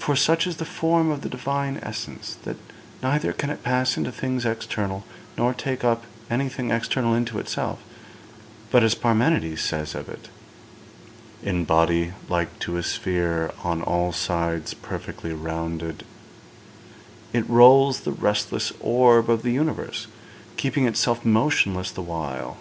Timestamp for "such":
0.16-0.48